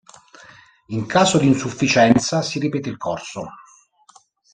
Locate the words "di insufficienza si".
1.37-2.57